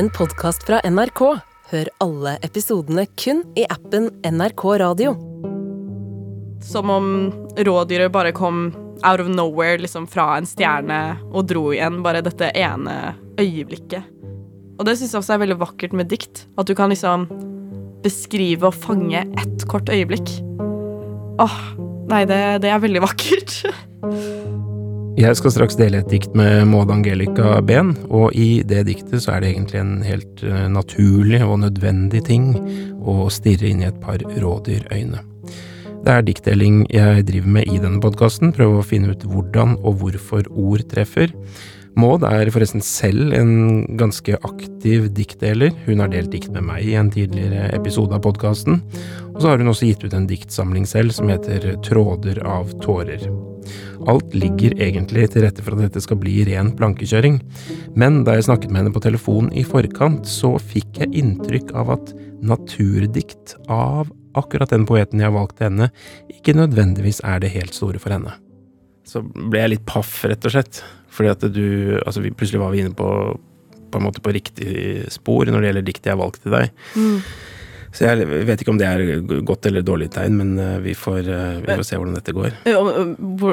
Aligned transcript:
en 0.00 0.08
podkast 0.16 0.62
fra 0.64 0.78
NRK. 0.88 1.20
Hør 1.70 1.88
alle 2.00 2.30
episodene 2.46 3.02
kun 3.20 3.42
i 3.58 3.66
appen 3.68 4.06
NRK 4.24 4.62
Radio. 4.80 5.10
Som 6.64 6.92
om 6.94 7.10
rådyret 7.68 8.08
bare 8.14 8.32
kom 8.32 8.70
out 9.04 9.20
of 9.20 9.28
nowhere, 9.28 9.76
liksom 9.82 10.06
fra 10.08 10.38
en 10.38 10.48
stjerne, 10.48 11.00
og 11.28 11.50
dro 11.52 11.66
igjen 11.74 12.00
bare 12.06 12.24
dette 12.24 12.48
ene 12.56 12.96
øyeblikket. 13.36 14.08
Og 14.78 14.88
det 14.88 14.96
syns 14.96 15.12
jeg 15.12 15.20
også 15.20 15.36
er 15.36 15.44
veldig 15.44 15.60
vakkert 15.66 16.00
med 16.00 16.08
dikt. 16.08 16.46
At 16.56 16.70
du 16.70 16.76
kan 16.78 16.88
liksom 16.94 17.28
beskrive 18.00 18.70
og 18.72 18.80
fange 18.80 19.26
ett 19.28 19.68
kort 19.68 19.92
øyeblikk. 19.92 20.32
Åh, 21.44 21.62
nei, 22.08 22.24
det, 22.24 22.40
det 22.64 22.72
er 22.72 22.86
veldig 22.88 23.04
vakkert. 23.04 23.58
Jeg 25.20 25.36
skal 25.36 25.52
straks 25.52 25.76
dele 25.76 25.98
et 26.00 26.08
dikt 26.08 26.32
med 26.38 26.62
Maud 26.70 26.88
Angelica 26.94 27.58
Behn, 27.60 27.90
og 28.08 28.32
i 28.32 28.62
det 28.64 28.86
diktet 28.88 29.20
så 29.20 29.34
er 29.34 29.42
det 29.42 29.50
egentlig 29.50 29.76
en 29.76 29.98
helt 30.00 30.44
eh, 30.46 30.62
naturlig 30.72 31.42
og 31.44 31.58
nødvendig 31.60 32.22
ting 32.24 32.54
å 33.04 33.26
stirre 33.28 33.68
inn 33.68 33.82
i 33.82 33.88
et 33.90 33.98
par 34.00 34.22
rådyrøyne. 34.22 35.20
Det 36.06 36.14
er 36.14 36.24
diktdeling 36.24 36.86
jeg 36.88 37.26
driver 37.28 37.52
med 37.58 37.68
i 37.68 37.82
denne 37.82 38.00
podkasten, 38.00 38.54
prøve 38.56 38.80
å 38.80 38.86
finne 38.86 39.12
ut 39.12 39.28
hvordan 39.28 39.76
og 39.82 40.00
hvorfor 40.00 40.48
ord 40.56 40.86
treffer. 40.88 41.36
Maud 42.00 42.24
er 42.24 42.48
forresten 42.54 42.80
selv 42.80 43.36
en 43.36 43.84
ganske 44.00 44.40
aktiv 44.40 45.10
diktdeler. 45.12 45.76
Hun 45.84 46.00
har 46.00 46.14
delt 46.14 46.32
dikt 46.32 46.48
med 46.56 46.64
meg 46.70 46.88
i 46.88 46.96
en 46.96 47.12
tidligere 47.12 47.68
episode 47.76 48.16
av 48.16 48.24
podkasten. 48.24 48.80
Og 49.34 49.42
så 49.42 49.52
har 49.52 49.60
hun 49.60 49.74
også 49.74 49.92
gitt 49.92 50.08
ut 50.08 50.16
en 50.16 50.30
diktsamling 50.32 50.88
selv 50.88 51.12
som 51.12 51.28
heter 51.28 51.74
Tråder 51.84 52.40
av 52.48 52.72
tårer. 52.80 53.49
Alt 54.10 54.34
ligger 54.36 54.76
egentlig 54.80 55.28
til 55.32 55.44
rette 55.44 55.64
for 55.64 55.76
at 55.76 55.84
dette 55.88 56.02
skal 56.04 56.20
bli 56.20 56.40
ren 56.48 56.72
plankekjøring, 56.78 57.40
men 57.98 58.22
da 58.26 58.36
jeg 58.36 58.48
snakket 58.48 58.72
med 58.72 58.82
henne 58.82 58.94
på 58.94 59.02
telefon 59.04 59.50
i 59.56 59.64
forkant, 59.66 60.28
så 60.28 60.54
fikk 60.58 61.02
jeg 61.02 61.14
inntrykk 61.22 61.74
av 61.76 61.94
at 61.96 62.14
naturdikt 62.40 63.56
av 63.68 64.08
akkurat 64.38 64.70
den 64.70 64.86
poeten 64.88 65.20
jeg 65.20 65.28
har 65.28 65.36
valgt 65.36 65.58
til 65.58 65.70
henne, 65.70 65.90
ikke 66.30 66.56
nødvendigvis 66.56 67.20
er 67.26 67.42
det 67.42 67.52
helt 67.56 67.76
store 67.76 68.00
for 68.02 68.14
henne. 68.14 68.36
Så 69.06 69.22
ble 69.24 69.64
jeg 69.64 69.74
litt 69.74 69.86
paff, 69.88 70.20
rett 70.28 70.44
og 70.46 70.54
slett. 70.54 70.82
Fordi 71.10 71.30
at 71.32 71.46
du 71.50 71.98
Altså, 72.06 72.22
vi, 72.22 72.30
plutselig 72.30 72.60
var 72.62 72.70
vi 72.70 72.84
inne 72.84 72.94
på 72.94 73.08
på 73.90 73.98
en 73.98 74.04
måte 74.06 74.22
på 74.22 74.30
riktig 74.30 75.06
spor 75.10 75.48
når 75.50 75.64
det 75.64 75.70
gjelder 75.70 75.86
diktet 75.88 76.04
jeg 76.06 76.14
har 76.14 76.20
valgt 76.20 76.44
til 76.44 76.54
deg. 76.54 76.68
Mm. 76.94 77.16
Så 77.90 78.06
jeg 78.06 78.26
vet 78.46 78.62
ikke 78.62 78.70
om 78.70 78.78
det 78.78 78.86
er 78.86 79.40
godt 79.46 79.66
eller 79.66 79.82
dårlig 79.86 80.10
tegn, 80.14 80.36
men 80.38 80.52
eh, 80.62 80.76
vi 80.84 80.94
får, 80.94 81.26
eh, 81.26 81.58
vi 81.64 81.74
får 81.74 81.86
se 81.88 81.98
hvordan 81.98 82.18
dette 82.18 82.34
går. 82.36 82.54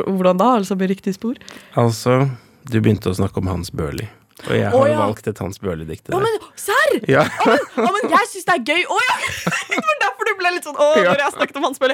Hvordan 0.05 0.37
da? 0.37 0.51
Altså 0.59 0.77
med 0.77 0.93
riktig 0.93 1.15
spor? 1.17 1.39
Altså, 1.79 2.27
du 2.69 2.77
begynte 2.77 3.09
å 3.09 3.17
snakke 3.17 3.41
om 3.41 3.49
Hans 3.49 3.73
Børli. 3.73 4.05
Og 4.45 4.53
jeg 4.53 4.69
har 4.69 4.77
oh, 4.77 4.85
ja. 4.85 4.99
valgt 5.01 5.27
et 5.31 5.39
Hans 5.41 5.57
Børli-dikt 5.57 6.05
til 6.05 6.13
deg. 6.13 6.27
men 6.27 6.51
serr! 6.61 6.99
Ja. 7.09 7.25
Å, 7.25 7.49
men, 7.49 7.63
å, 7.81 7.89
men 7.95 8.13
jeg 8.13 8.29
syns 8.33 8.45
det 8.45 8.59
er 8.59 8.75
gøy. 8.75 8.83
Å 8.85 8.99
ja! 9.07 9.17
Du 10.27 10.33
ble 10.39 10.51
litt 10.55 10.67
sånn 10.67 10.77
Å, 10.77 10.89
når 11.05 11.23
jeg 11.23 11.35
snakket 11.37 11.59
om 11.59 11.69
Hans. 11.69 11.79
Å, 11.79 11.87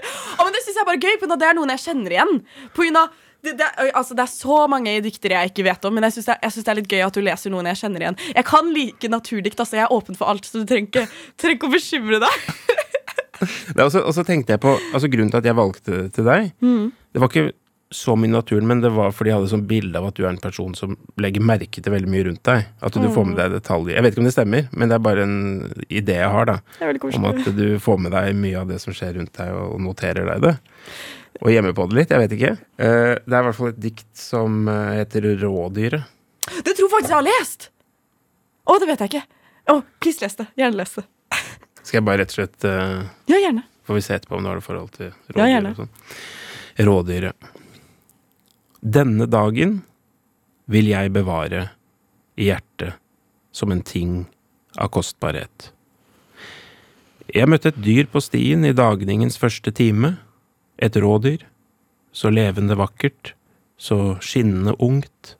men 0.43 0.55
det 0.55 0.63
syns 0.63 0.73
jeg 0.77 0.81
er 0.83 0.89
bare 0.89 1.01
gøy, 1.01 1.19
for 1.21 1.35
det 1.37 1.47
er 1.49 1.57
noen 1.59 1.73
jeg 1.75 1.83
kjenner 1.85 2.17
igjen. 2.17 2.33
På 2.73 2.85
grunn 2.85 2.99
av 3.03 3.21
det, 3.43 3.57
det, 3.59 3.67
altså, 3.91 4.15
det 4.15 4.23
er 4.23 4.31
så 4.31 4.57
mange 4.71 4.93
diktere 5.03 5.35
jeg 5.35 5.51
ikke 5.51 5.65
vet 5.67 5.85
om, 5.87 5.97
men 5.97 6.07
jeg 6.07 6.15
syns 6.15 6.29
det, 6.31 6.37
det 6.55 6.71
er 6.71 6.77
litt 6.79 6.93
gøy 6.93 7.01
at 7.03 7.17
du 7.17 7.19
leser 7.25 7.51
noen 7.51 7.67
jeg 7.73 7.81
kjenner 7.81 8.05
igjen. 8.05 8.19
Jeg 8.37 8.47
kan 8.47 8.69
like 8.71 9.09
naturdikt, 9.11 9.59
altså. 9.59 9.81
Jeg 9.81 9.87
er 9.87 9.95
åpen 9.95 10.15
for 10.19 10.31
alt, 10.31 10.47
så 10.47 10.61
du 10.63 10.69
trenger 10.69 11.09
ikke, 11.09 11.67
å 11.67 11.73
bekymre 11.73 12.21
deg. 12.23 12.45
Og 13.83 14.13
så 14.15 14.23
tenkte 14.23 14.55
jeg 14.55 14.61
på 14.63 14.71
altså 14.71 15.09
Grunnen 15.11 15.33
til 15.33 15.41
at 15.41 15.47
jeg 15.49 15.57
valgte 15.57 16.05
til 16.15 16.27
deg, 16.29 16.53
det 17.11 17.19
var 17.19 17.31
ikke 17.33 17.51
så 17.93 18.15
mye 18.19 18.31
naturen, 18.33 18.65
men 18.67 18.81
det 18.83 18.89
var 18.95 19.11
fordi 19.15 19.29
jeg 19.31 19.37
hadde 19.39 19.51
sånn 19.51 19.65
bilde 19.69 19.99
av 19.99 20.07
at 20.09 20.17
du 20.17 20.23
er 20.25 20.31
en 20.33 20.39
person 20.41 20.73
som 20.77 20.95
legger 21.21 21.43
merke 21.45 21.81
til 21.83 21.93
veldig 21.93 22.09
mye 22.09 22.25
rundt 22.27 22.43
deg. 22.49 22.65
At 22.83 22.97
du 22.97 23.05
får 23.13 23.27
med 23.29 23.37
deg 23.39 23.53
detaljer. 23.55 23.95
Jeg 23.97 24.05
vet 24.05 24.15
ikke 24.15 24.23
om 24.23 24.29
det 24.29 24.35
stemmer, 24.35 24.67
men 24.73 24.89
det 24.91 24.97
er 24.97 25.03
bare 25.07 25.25
en 25.27 25.35
idé 25.87 26.17
jeg 26.19 26.31
har, 26.35 26.49
da. 26.49 26.55
Om 27.13 27.27
at 27.31 27.49
du 27.57 27.65
får 27.83 28.01
med 28.05 28.15
deg 28.17 28.33
mye 28.41 28.59
av 28.63 28.71
det 28.73 28.79
som 28.83 28.95
skjer 28.97 29.13
rundt 29.19 29.33
deg, 29.37 29.53
og 29.55 29.77
noterer 29.85 30.27
deg 30.33 30.43
det. 30.47 30.55
Og 31.41 31.49
gjemmer 31.53 31.73
på 31.77 31.85
det 31.89 31.97
litt. 31.97 32.11
Jeg 32.13 32.21
vet 32.25 32.35
ikke. 32.37 32.51
Eh, 32.77 33.13
Det 33.25 33.33
er 33.33 33.39
i 33.41 33.47
hvert 33.49 33.57
fall 33.57 33.71
et 33.73 33.79
dikt 33.81 34.09
som 34.17 34.67
eh, 34.69 34.99
heter 35.01 35.25
Rådyret. 35.41 36.03
Det 36.65 36.75
tror 36.77 36.91
faktisk 36.91 37.09
jeg 37.13 37.17
har 37.17 37.25
lest! 37.29 37.69
Å, 38.69 38.77
det 38.79 38.87
vet 38.91 39.01
jeg 39.03 39.11
ikke. 39.13 39.25
Å, 39.73 39.77
please 40.03 40.21
les 40.23 40.35
det. 40.39 40.45
Gjerne 40.59 40.79
les 40.79 40.93
det. 40.99 41.03
Skal 41.83 41.97
jeg 41.99 42.05
bare 42.07 42.21
rett 42.23 42.31
og 42.31 42.37
slett 42.37 42.65
eh, 42.69 43.01
Ja, 43.31 43.39
gjerne. 43.41 43.63
Får 43.83 43.97
vi 43.97 44.03
se 44.05 44.15
etterpå 44.15 44.37
om 44.37 44.45
du 44.45 44.49
har 44.51 44.59
det 44.61 44.63
forhold 44.63 44.93
til 44.95 45.09
Ja, 45.09 45.43
rådyr 45.43 45.67
og 45.73 45.81
sånn. 45.81 45.91
Rådyret. 46.87 47.49
Denne 48.83 49.29
dagen 49.31 49.77
vil 50.67 50.89
jeg 50.91 51.13
bevare 51.15 51.69
i 52.35 52.49
hjertet 52.49 52.97
som 53.55 53.71
en 53.71 53.79
ting 53.79 54.25
av 54.75 54.89
kostbarhet. 54.91 55.69
Jeg 57.31 57.47
møtte 57.47 57.71
et 57.71 57.79
dyr 57.79 58.09
på 58.11 58.19
stien 58.19 58.65
i 58.67 58.73
dagningens 58.75 59.39
første 59.39 59.71
time. 59.71 60.17
Et 60.75 60.95
rådyr. 60.99 61.45
Så 62.11 62.29
levende 62.29 62.75
vakkert, 62.75 63.33
så 63.79 64.19
skinnende 64.19 64.75
ungt. 64.83 65.37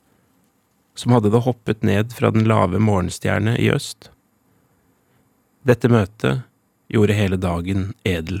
Som 0.96 1.12
hadde 1.12 1.30
det 1.34 1.44
hoppet 1.44 1.84
ned 1.84 2.16
fra 2.16 2.32
den 2.32 2.48
lave 2.48 2.80
morgenstjerne 2.80 3.58
i 3.60 3.68
øst. 3.70 4.08
Dette 5.68 5.92
møtet 5.92 6.48
gjorde 6.88 7.20
hele 7.20 7.36
dagen 7.36 7.90
edel. 8.08 8.40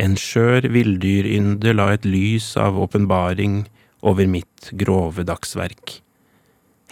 En 0.00 0.16
skjør 0.16 0.64
villdyrynde 0.72 1.74
la 1.76 1.90
et 1.92 2.06
lys 2.08 2.54
av 2.56 2.78
åpenbaring 2.80 3.66
over 4.00 4.28
mitt 4.30 4.70
grove 4.80 5.26
dagsverk. 5.28 5.98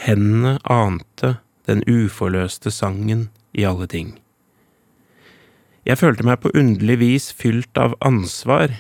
Hendene 0.05 0.59
ante 0.69 1.39
den 1.69 1.81
uforløste 1.89 2.73
sangen 2.75 3.29
i 3.57 3.65
alle 3.65 3.89
ting. 3.89 4.13
Jeg 5.89 5.97
følte 6.03 6.27
meg 6.29 6.43
på 6.43 6.53
underlig 6.53 6.99
vis 7.01 7.31
fylt 7.33 7.81
av 7.81 7.97
ansvar, 8.05 8.77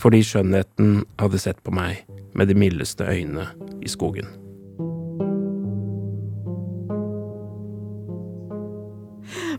fordi 0.00 0.22
skjønnheten 0.24 1.02
hadde 1.20 1.40
sett 1.42 1.60
på 1.64 1.74
meg 1.76 2.06
med 2.36 2.48
de 2.48 2.56
mildeste 2.56 3.04
øyne 3.04 3.50
i 3.84 3.92
skogen. 3.92 4.45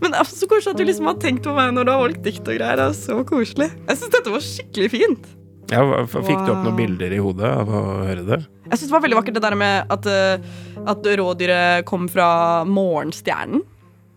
Men 0.02 0.14
det 0.14 0.20
er 0.22 0.30
så 0.30 0.50
koselig 0.50 0.76
at 0.76 0.82
du 0.82 0.86
liksom 0.88 1.10
har 1.10 1.18
tenkt 1.22 1.46
på 1.48 1.56
meg 1.56 1.74
når 1.76 1.88
du 1.88 1.92
har 1.94 2.04
valgt 2.04 2.24
dikt 2.26 2.46
og 2.46 2.58
greier. 2.60 2.80
Det 2.80 2.88
er 2.90 2.98
så 2.98 3.20
koselig. 3.28 3.70
Jeg 3.88 4.00
syns 4.00 4.14
dette 4.14 4.34
var 4.34 4.46
skikkelig 4.46 4.92
fint. 4.94 5.32
Ja, 5.68 5.82
fikk 6.08 6.46
du 6.48 6.52
opp 6.54 6.64
noen 6.64 6.78
bilder 6.78 7.12
i 7.12 7.20
hodet 7.20 7.50
av 7.50 7.68
å 7.68 7.82
høre 8.08 8.24
det? 8.24 8.38
Jeg 8.70 8.80
synes 8.80 8.88
det 8.88 8.96
var 8.96 9.04
veldig 9.04 9.18
vakkert 9.20 9.36
det 9.36 9.44
der 9.44 9.58
med 9.60 9.92
at, 9.92 10.06
eh, 10.08 10.46
at 10.88 11.10
rådyret 11.20 11.88
kom 11.90 12.08
fra 12.12 12.30
morgenstjernen. 12.68 13.66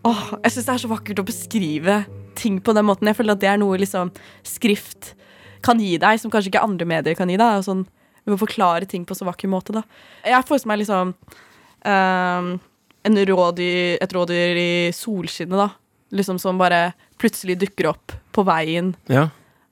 Åh, 0.07 0.21
jeg 0.45 0.55
syns 0.55 0.67
det 0.69 0.73
er 0.73 0.83
så 0.85 0.91
vakkert 0.91 1.19
å 1.21 1.27
beskrive 1.27 1.97
ting 2.39 2.61
på 2.63 2.73
den 2.73 2.87
måten. 2.87 3.09
Jeg 3.09 3.19
føler 3.19 3.35
at 3.35 3.43
det 3.43 3.51
er 3.51 3.59
noe 3.61 3.77
liksom 3.81 4.13
skrift 4.47 5.13
kan 5.61 5.81
gi 5.81 5.97
deg, 6.01 6.17
som 6.19 6.31
kanskje 6.33 6.49
ikke 6.53 6.63
andre 6.65 6.87
medier 6.89 7.17
kan 7.17 7.29
gi 7.29 7.37
deg. 7.37 7.59
og 7.59 7.67
Sånn, 7.67 7.85
vi 8.25 8.33
må 8.33 8.39
forklare 8.41 8.87
ting 8.89 9.05
på 9.05 9.17
så 9.17 9.27
vakker 9.27 9.51
måte, 9.51 9.75
da. 9.75 9.83
Jeg 10.25 10.47
forestiller 10.47 10.73
meg 10.73 10.81
liksom 10.83 11.13
ehm, 11.85 12.51
en 12.57 12.59
rådyr, 13.05 13.97
et 14.01 14.13
rådyr 14.13 14.57
i 14.57 14.91
solskinnet, 14.93 15.57
da. 15.57 15.69
Liksom 16.11 16.39
som 16.39 16.57
bare 16.57 16.91
plutselig 17.17 17.57
dukker 17.59 17.87
opp 17.93 18.11
på 18.31 18.43
veien. 18.43 18.95
Ja. 19.07 19.29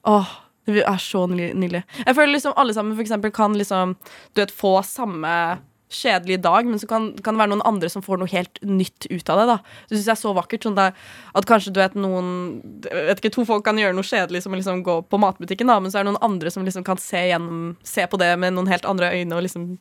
Åh, 0.08 0.30
det 0.66 0.84
er 0.86 0.98
så 1.02 1.26
nydelig. 1.28 1.84
Jeg 2.06 2.16
føler 2.16 2.34
liksom 2.34 2.54
alle 2.56 2.74
sammen 2.74 2.96
for 2.96 3.04
eksempel 3.04 3.32
kan 3.32 3.58
liksom 3.58 3.96
Du 4.34 4.42
vet, 4.42 4.52
få 4.52 4.80
samme 4.84 5.60
kjedelige 5.90 6.42
dag, 6.44 6.68
men 6.70 6.80
så 6.82 6.88
kan, 6.90 7.10
kan 7.26 7.36
det 7.36 7.42
være 7.42 7.52
noen 7.54 7.66
andre 7.66 7.90
som 7.90 8.04
får 8.06 8.22
noe 8.22 8.32
helt 8.32 8.62
nytt 8.66 9.08
ut 9.10 9.32
av 9.34 9.42
det. 9.42 9.46
da 9.50 9.58
Det 9.90 9.96
synes 9.98 10.06
jeg 10.06 10.14
er 10.14 10.22
så 10.22 10.34
vakkert. 10.38 10.66
Sånn 10.68 10.78
der, 10.78 10.98
at 11.34 11.48
kanskje 11.50 11.74
du 11.74 11.82
vet 11.82 11.98
noen 11.98 12.60
vet 12.86 13.22
ikke, 13.22 13.34
To 13.40 13.46
folk 13.48 13.66
kan 13.66 13.80
gjøre 13.80 13.96
noe 13.98 14.06
kjedelig 14.06 14.44
som 14.46 14.54
å 14.54 14.60
liksom 14.60 14.84
gå 14.86 15.00
på 15.10 15.22
matbutikken, 15.22 15.70
da 15.70 15.80
men 15.82 15.94
så 15.94 16.00
er 16.00 16.06
det 16.06 16.12
noen 16.12 16.26
andre 16.30 16.52
som 16.54 16.66
liksom 16.68 16.86
kan 16.88 17.00
se, 17.02 17.22
gjennom, 17.32 17.74
se 17.86 18.06
på 18.10 18.20
det 18.22 18.34
med 18.42 18.56
noen 18.58 18.70
helt 18.70 18.86
andre 18.90 19.14
øyne 19.16 19.38
og 19.38 19.46
liksom 19.46 19.72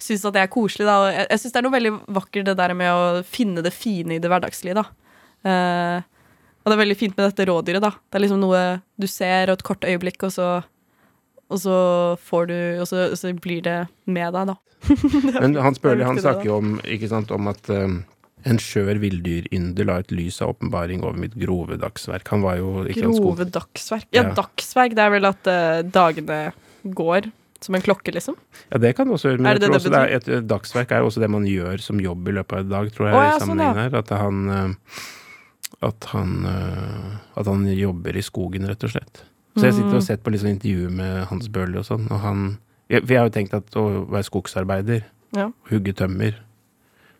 synes 0.00 0.24
at 0.28 0.36
det 0.36 0.44
er 0.44 0.52
koselig. 0.52 0.86
da 0.88 1.00
Og 1.02 1.10
Jeg, 1.12 1.26
jeg 1.32 1.42
syns 1.42 1.56
det 1.56 1.60
er 1.60 1.68
noe 1.68 1.76
veldig 1.78 1.94
vakkert 2.20 2.48
det 2.48 2.56
der 2.60 2.74
med 2.78 2.92
å 2.94 3.26
finne 3.26 3.64
det 3.64 3.74
fine 3.76 4.16
i 4.16 4.22
det 4.22 4.32
hverdagslige. 4.32 4.80
da 4.80 4.88
Eh, 5.46 5.98
og 6.58 6.70
det 6.70 6.74
er 6.74 6.82
veldig 6.82 6.98
fint 6.98 7.16
med 7.16 7.28
dette 7.28 7.46
rådyret. 7.48 7.84
da 7.84 7.90
Det 7.90 8.18
er 8.18 8.24
liksom 8.24 8.42
noe 8.42 8.62
du 8.98 9.06
ser, 9.06 9.48
og 9.48 9.58
et 9.58 9.66
kort 9.66 9.86
øyeblikk, 9.86 10.22
og 10.26 10.34
så, 10.34 10.48
og 11.48 11.60
så 11.62 11.76
får 12.28 12.48
du 12.50 12.58
Og 12.82 12.86
så, 12.90 13.08
så 13.16 13.32
blir 13.32 13.64
det 13.64 13.78
med 14.04 14.34
deg, 14.36 14.52
da. 14.52 14.56
Men 15.42 15.56
Hans 15.58 15.80
Børli 15.82 16.06
han 16.06 16.18
det, 16.18 16.24
snakker 16.26 16.48
jo 16.48 16.60
om, 16.60 16.76
ikke 16.86 17.10
sant, 17.10 17.32
om 17.34 17.48
at 17.50 17.70
um, 17.72 18.02
en 18.48 18.60
skjør 18.62 19.00
villdyrynder 19.02 19.88
la 19.88 19.98
et 20.02 20.12
lys 20.14 20.38
av 20.44 20.54
åpenbaring 20.54 21.02
over 21.02 21.18
mitt 21.18 21.34
grove 21.40 21.78
dagsverk. 21.80 22.28
Han 22.30 22.44
var 22.44 22.60
jo 22.60 22.84
ikke. 22.86 23.08
Grove 23.08 23.48
dagsverk. 23.50 24.06
Ja, 24.14 24.28
Ja. 24.28 24.36
dagsverk, 24.38 24.94
det 24.94 25.04
er 25.04 25.14
vel 25.16 25.28
at 25.28 25.50
uh, 25.50 25.82
dagene 25.82 26.38
går 26.84 27.30
som 27.64 27.74
en 27.74 27.82
klokke, 27.82 28.14
liksom? 28.14 28.36
Ja, 28.70 28.78
det 28.78 28.92
kan 28.94 29.10
også 29.10 29.32
gjøre. 29.32 29.42
Men 29.42 29.50
Er 29.50 29.58
jeg 29.58 29.64
det 29.64 29.66
tror 29.66 29.74
det 29.74 29.80
også 29.82 29.94
det 29.96 30.02
er 30.04 30.14
et, 30.38 30.46
dagsverk 30.46 30.92
er 30.94 31.02
jo 31.02 31.08
også 31.10 31.24
det 31.24 31.30
man 31.34 31.48
gjør 31.50 31.82
som 31.82 32.04
jobb 32.04 32.28
i 32.30 32.36
løpet 32.38 32.54
av 32.54 32.62
en 32.62 32.74
dag, 32.76 32.92
tror 32.94 33.08
jeg. 33.08 33.16
Å, 33.18 33.24
i 33.24 33.40
sammenhengen 33.42 33.74
sånn, 33.74 33.82
ja. 33.82 33.88
her. 33.88 33.98
At 33.98 34.14
han 34.14 34.44
uh, 34.46 35.02
at 35.88 36.06
han, 36.10 36.30
at 37.38 37.46
han 37.46 37.66
jobber 37.70 38.16
i 38.18 38.22
skogen, 38.24 38.64
rett 38.66 38.82
og 38.82 38.90
slett. 38.90 39.20
Så 39.58 39.64
jeg 39.66 39.74
sitter 39.74 39.88
og 39.96 40.00
Mm. 40.02 40.06
sett 40.06 40.22
på 40.22 40.30
liksom 40.30 40.48
intervjuer 40.48 40.86
intervju 40.88 40.96
med 40.96 41.26
Hans 41.28 41.48
Børli 41.48 41.78
og 41.78 41.84
sånn, 41.84 42.10
og 42.10 42.20
han 42.20 42.58
jeg, 42.88 43.02
For 43.02 43.08
jeg 43.12 43.18
har 43.18 43.28
jo 43.28 43.34
tenkt 43.36 43.54
at 43.54 43.74
å 43.76 44.06
være 44.08 44.24
skogsarbeider, 44.24 45.02
Ja. 45.36 45.50
hugge 45.70 45.92
tømmer 45.92 46.34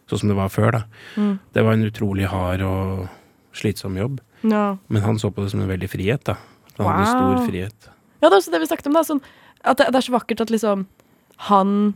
sånn 0.08 0.18
som 0.20 0.28
det 0.28 0.36
var 0.36 0.48
før, 0.48 0.70
da. 0.72 0.82
Mm. 1.16 1.38
Det 1.52 1.64
var 1.64 1.72
en 1.72 1.84
utrolig 1.90 2.26
hard 2.26 2.62
og 2.62 3.08
slitsom 3.52 3.96
jobb. 3.98 4.20
Ja. 4.42 4.76
Men 4.88 5.02
han 5.02 5.16
så 5.18 5.30
på 5.30 5.42
det 5.42 5.50
som 5.50 5.60
en 5.60 5.68
veldig 5.68 5.90
frihet, 5.90 6.24
da. 6.24 6.36
Han 6.78 6.86
hadde 6.86 7.06
stor 7.10 7.46
frihet. 7.50 7.88
Ja, 8.22 8.28
det 8.28 8.32
er 8.32 8.38
også 8.40 8.50
det 8.52 8.60
vi 8.60 8.66
snakket 8.66 8.86
om. 8.86 8.92
da 8.94 9.02
sånn, 9.02 9.20
At 9.64 9.76
det, 9.78 9.86
det 9.92 9.96
er 9.96 10.06
så 10.06 10.12
vakkert 10.20 10.40
at 10.40 10.48
liksom 10.50 10.86
han 11.50 11.94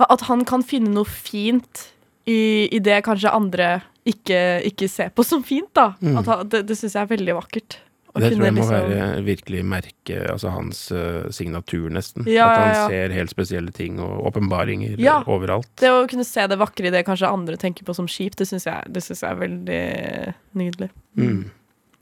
At 0.00 0.20
han 0.22 0.44
kan 0.44 0.62
finne 0.62 0.88
noe 0.94 1.04
fint 1.04 1.90
i, 2.26 2.68
i 2.72 2.78
det 2.78 3.02
kanskje 3.04 3.32
andre 3.32 3.82
ikke, 4.06 4.62
ikke 4.64 4.88
ser 4.88 5.10
på 5.10 5.24
som 5.24 5.42
fint. 5.42 5.72
da 5.74 5.94
Mm. 6.02 6.18
at 6.26 6.48
Det, 6.50 6.66
det 6.66 6.76
syns 6.76 6.94
jeg 6.94 7.02
er 7.02 7.16
veldig 7.16 7.34
vakkert. 7.36 7.76
Det 8.18 8.32
tror 8.32 8.44
jeg 8.44 8.54
må 8.56 8.64
liksom- 8.64 8.88
være 8.90 9.24
virkelig 9.24 9.64
merke, 9.64 10.16
altså 10.32 10.50
hans 10.50 10.90
uh, 10.90 11.28
signatur, 11.30 11.88
nesten. 11.94 12.26
Ja, 12.26 12.48
At 12.50 12.58
han 12.58 12.68
ja, 12.68 12.74
ja. 12.74 12.88
ser 12.88 13.14
helt 13.14 13.30
spesielle 13.30 13.72
ting 13.72 14.00
og 14.00 14.26
åpenbaringer 14.32 14.98
Ja. 14.98 15.22
overalt. 15.26 15.68
Det 15.76 15.88
å 15.90 16.08
kunne 16.10 16.24
se 16.26 16.46
det 16.46 16.58
vakre 16.58 16.86
i 16.86 16.90
det 16.90 17.04
kanskje 17.06 17.30
andre 17.30 17.56
tenker 17.56 17.84
på 17.84 17.94
som 17.94 18.06
kjipt, 18.06 18.36
det 18.36 18.48
syns 18.48 18.64
jeg, 18.66 18.82
jeg 18.92 19.30
er 19.30 19.36
veldig 19.36 20.34
nydelig. 20.58 20.90
Mm. 21.16 21.50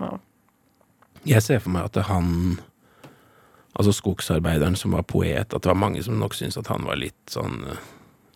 Ja. 0.01 0.19
Jeg 1.27 1.43
ser 1.43 1.59
for 1.61 1.71
meg 1.71 1.85
at 1.85 2.05
han 2.07 2.61
Altså 3.79 3.93
skogsarbeideren 3.93 4.75
som 4.77 4.91
var 4.91 5.03
poet, 5.07 5.55
at 5.55 5.63
det 5.63 5.67
var 5.71 5.75
mange 5.79 6.03
som 6.03 6.19
nok 6.19 6.33
syntes 6.35 6.57
at 6.59 6.67
han 6.67 6.83
var 6.85 6.97
litt 6.97 7.15
sånn 7.31 7.61
eh, 7.69 7.77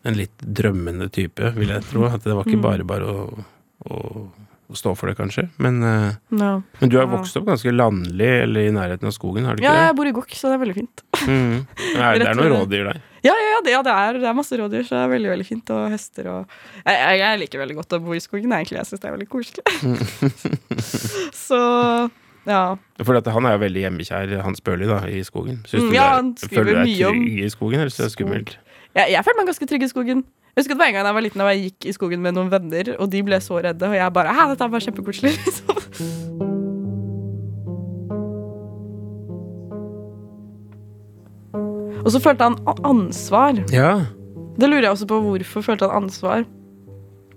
En 0.04 0.14
litt 0.14 0.36
drømmende 0.38 1.08
type, 1.10 1.52
vil 1.54 1.68
jeg 1.68 1.82
tro. 1.82 2.04
At 2.06 2.22
det 2.24 2.34
var 2.34 2.44
ikke 2.44 2.58
Mm. 2.58 2.62
bare 2.62 2.84
bare 2.84 3.02
å, 3.06 3.44
å, 3.86 4.28
å 4.72 4.78
stå 4.80 4.94
for 4.96 5.08
det, 5.12 5.16
kanskje. 5.20 5.44
Men, 5.62 5.82
eh, 5.84 6.12
Ja. 6.40 6.52
men 6.80 6.88
du 6.92 6.96
har 6.98 7.06
vokst 7.12 7.36
opp 7.36 7.44
ganske 7.46 7.70
landlig, 7.72 8.30
eller 8.42 8.66
i 8.68 8.72
nærheten 8.74 9.06
av 9.06 9.12
skogen, 9.14 9.44
har 9.46 9.56
du 9.56 9.62
ja, 9.62 9.70
ikke 9.72 9.86
jeg 9.86 9.96
bor 10.00 10.06
i 10.10 10.12
Gokk, 10.16 10.32
så 10.34 10.48
det 10.50 10.56
er 10.58 10.62
veldig 10.66 10.78
fint. 10.80 10.96
det? 10.96 11.20
Mm. 11.32 11.66
Er, 12.02 12.18
det 12.18 12.26
er 12.26 12.34
noen 12.34 12.50
rådyr 12.56 12.84
der. 12.90 13.00
Ja, 13.22 13.30
ja, 13.38 13.50
ja, 13.54 13.60
det, 13.62 13.70
ja 13.76 13.82
det, 13.86 13.92
er, 13.94 14.16
det 14.18 14.26
er 14.26 14.34
masse 14.34 14.56
rådyr, 14.58 14.82
så 14.82 14.96
det 14.96 15.02
er 15.04 15.12
veldig 15.12 15.30
veldig 15.30 15.46
fint. 15.46 15.70
Og 15.70 15.90
hester 15.92 16.26
og 16.32 16.48
Jeg, 16.82 16.96
jeg, 16.98 17.18
jeg 17.22 17.38
liker 17.44 17.60
veldig 17.62 17.76
godt 17.78 17.94
å 17.94 18.00
bo 18.02 18.16
i 18.16 18.22
skogen, 18.24 18.50
egentlig. 18.56 18.80
Jeg 18.80 18.88
syns 18.90 19.00
det 19.04 19.08
er 19.12 19.14
veldig 19.14 19.28
koselig. 19.30 19.62
så 21.46 21.60
ja. 22.48 22.62
For 23.06 23.14
han 23.30 23.46
er 23.46 23.54
jo 23.56 23.62
veldig 23.62 23.84
hjemmekjær, 23.86 24.34
Hans 24.42 24.60
Børli, 24.66 24.88
da, 24.90 24.98
i 25.06 25.22
skogen. 25.26 25.60
Syns 25.70 25.84
Mm, 25.86 25.90
du 25.90 25.94
ja, 25.94 26.08
det 26.22 26.42
er- 26.42 26.54
føler 26.56 26.64
du 26.64 26.74
deg 26.82 26.96
trygg 26.96 27.06
om 27.08 27.22
i 27.22 27.48
skogen, 27.54 27.80
eller 27.80 27.90
så 27.94 28.02
er 28.02 28.08
det 28.10 28.16
skummelt? 28.16 28.56
Jeg, 28.96 29.12
jeg 29.14 29.24
føler 29.24 29.38
meg 29.38 29.46
ganske 29.52 29.68
trygg 29.70 29.82
i 29.86 29.92
skogen. 29.92 30.24
Jeg 30.52 30.66
husker 30.66 30.76
det 30.76 30.82
var 30.82 30.90
en 30.90 30.96
gang 30.98 31.06
jeg 31.08 31.16
var 31.16 31.24
liten 31.24 31.40
og 31.40 31.46
jeg 31.48 31.60
gikk 31.62 31.86
i 31.88 31.92
skogen 31.96 32.20
med 32.20 32.34
noen 32.36 32.50
venner, 32.52 32.90
og 33.00 33.08
de 33.08 33.22
ble 33.24 33.38
så 33.40 33.56
redde, 33.64 33.88
og 33.88 33.94
jeg 33.96 34.12
bare 34.12 34.34
Hæ, 34.36 34.50
dette 34.50 34.66
er 34.66 34.72
bare 34.74 34.84
kjempekoselig. 34.84 35.32
Liksom. 35.46 35.78
Og 42.02 42.10
så 42.12 42.20
følte 42.20 42.50
han 42.50 42.58
ansvar. 42.84 43.62
Ja. 43.72 43.94
Det 44.58 44.68
lurer 44.68 44.90
jeg 44.90 44.92
også 44.92 45.08
på 45.08 45.22
hvorfor 45.24 45.64
følte 45.64 45.88
han 45.88 46.04
ansvar. 46.04 46.44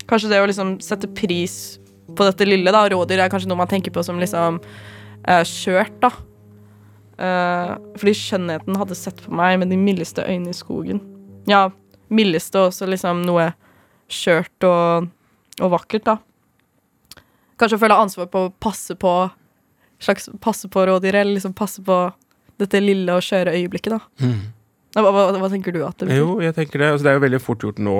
Kanskje 0.09 0.33
det 0.33 0.41
å 0.43 0.49
liksom 0.49 0.75
sette 0.83 1.07
pris 1.15 1.77
på 2.17 2.27
dette 2.27 2.49
lille, 2.49 2.73
da. 2.73 2.83
Rådyr 2.91 3.23
er 3.23 3.31
kanskje 3.31 3.47
noe 3.47 3.61
man 3.61 3.71
tenker 3.71 3.95
på 3.95 4.03
som 4.03 4.19
liksom 4.19 4.59
uh, 4.59 5.43
skjørt, 5.47 5.95
da. 6.03 6.11
Uh, 7.15 7.77
fordi 7.95 8.17
skjønnheten 8.19 8.75
hadde 8.81 8.99
sett 8.99 9.23
på 9.23 9.31
meg 9.39 9.61
med 9.61 9.71
de 9.71 9.79
mildeste 9.79 10.25
øynene 10.27 10.51
i 10.51 10.57
skogen. 10.57 10.99
Ja, 11.47 11.69
mildeste 12.13 12.61
og 12.61 12.71
også 12.71 12.89
liksom 12.89 13.23
noe 13.25 13.49
skjørt 14.11 14.67
og, 14.67 15.09
og 15.61 15.73
vakkert, 15.73 16.05
da. 16.05 17.23
Kanskje 17.59 17.79
føle 17.81 17.97
ansvar 17.97 18.29
på 18.31 18.45
å 18.45 18.53
passe 18.61 18.97
på 18.99 19.13
slags 20.03 20.29
passe 20.43 20.69
på 20.69 20.85
rådyret, 20.85 21.21
eller 21.21 21.37
liksom 21.37 21.55
passe 21.55 21.83
på 21.83 21.97
dette 22.59 22.79
lille 22.83 23.15
og 23.15 23.23
skjøre 23.25 23.55
øyeblikket, 23.55 23.95
da. 23.95 24.25
Mm. 24.25 24.41
Hva, 24.95 25.11
hva, 25.11 25.23
hva 25.35 25.49
tenker 25.51 25.75
du 25.75 25.81
at 25.83 25.97
det 25.99 26.07
betyr? 26.07 26.21
Jo, 26.21 26.35
jeg 26.39 26.55
tenker 26.55 26.79
det. 26.79 26.87
Altså, 26.93 27.03
det 27.03 27.09
er 27.11 27.17
jo 27.17 27.23
veldig 27.25 27.39
fort 27.43 27.63
gjort 27.65 27.79
nå, 27.83 27.95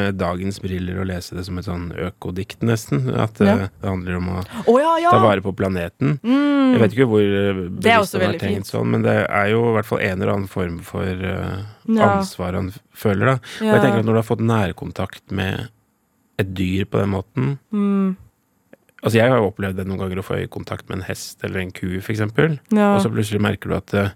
med 0.00 0.16
dagens 0.16 0.60
briller, 0.64 1.00
å 1.02 1.04
lese 1.04 1.36
det 1.36 1.44
som 1.44 1.58
et 1.60 1.66
sånn 1.66 1.90
økodikt, 1.92 2.62
nesten. 2.64 3.02
At 3.12 3.42
eh, 3.44 3.50
Ja. 3.50 3.56
det 3.68 3.90
handler 3.90 4.16
om 4.16 4.30
å 4.32 4.36
oh, 4.64 4.78
ja, 4.80 4.94
ja! 5.04 5.12
ta 5.12 5.20
vare 5.20 5.44
på 5.44 5.52
planeten. 5.58 6.16
Mm. 6.24 6.72
Jeg 6.72 6.80
vet 6.84 6.96
ikke 6.96 7.08
hvor 7.10 7.24
eh, 7.24 7.60
Det 7.68 7.82
bevisst 7.84 8.16
han 8.16 8.24
har 8.24 8.38
tenkt 8.40 8.62
fint. 8.62 8.70
sånn, 8.70 8.88
men 8.94 9.04
det 9.04 9.16
er 9.26 9.50
jo 9.52 9.60
i 9.68 9.74
hvert 9.76 9.90
fall 9.90 10.00
en 10.06 10.14
eller 10.16 10.32
annen 10.34 10.48
form 10.52 10.78
for 10.88 11.26
uh, 11.28 11.66
ansvar 12.08 12.56
han 12.56 12.72
føler, 12.96 13.34
da. 13.34 13.36
Og 13.60 13.68
jeg 13.74 13.84
tenker 13.84 14.00
at 14.00 14.08
når 14.08 14.16
du 14.16 14.20
har 14.22 14.30
fått 14.30 14.46
nærkontakt 14.48 15.36
med 15.36 15.68
et 16.40 16.56
dyr 16.56 16.88
på 16.88 17.00
den 17.02 17.12
måten 17.12 17.52
mm. 17.74 18.16
Altså, 18.98 19.20
jeg 19.20 19.30
har 19.30 19.38
jo 19.38 19.50
opplevd 19.52 19.76
det 19.78 19.84
noen 19.86 20.00
ganger 20.00 20.18
å 20.18 20.24
få 20.26 20.40
øyekontakt 20.40 20.88
med 20.88 20.98
en 20.98 21.04
hest 21.06 21.44
eller 21.46 21.60
en 21.62 21.68
ku, 21.70 21.86
eksempel. 22.00 22.56
ja. 22.74 22.88
Og 22.96 23.04
så 23.04 23.12
plutselig 23.12 23.38
merker 23.44 23.70
du 23.70 23.76
at 23.76 23.94
eh, 23.94 24.08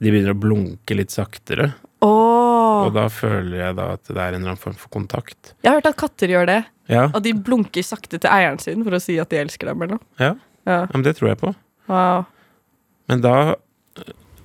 de 0.00 0.10
begynner 0.10 0.32
å 0.34 0.38
blunke 0.40 0.96
litt 0.96 1.10
saktere. 1.14 1.72
Oh. 2.02 2.86
Og 2.88 2.94
da 2.96 3.04
føler 3.12 3.58
jeg 3.66 3.76
da 3.78 3.92
at 3.94 4.04
det 4.08 4.16
er 4.18 4.32
en 4.34 4.40
eller 4.42 4.54
annen 4.54 4.62
form 4.62 4.74
for 4.74 4.88
kontakt. 4.90 5.52
Jeg 5.62 5.70
har 5.70 5.78
hørt 5.80 5.86
at 5.92 5.96
katter 6.00 6.28
gjør 6.32 6.46
det. 6.50 6.60
Ja, 6.90 7.04
At 7.14 7.22
de 7.22 7.32
blunker 7.32 7.84
sakte 7.86 8.18
til 8.18 8.28
eieren 8.30 8.58
sin 8.58 8.82
for 8.84 8.90
å 8.96 9.00
si 9.00 9.18
at 9.22 9.30
de 9.30 9.38
elsker 9.38 9.66
dem. 9.70 9.82
eller 9.82 9.94
noe. 9.98 10.06
ja, 10.18 10.34
Ja. 10.66 10.80
ja 10.80 10.86
men 10.92 11.02
det 11.02 11.16
tror 11.16 11.28
jeg 11.30 11.38
på. 11.38 11.54
Wow. 11.88 12.24
Men 13.08 13.20
da 13.20 13.54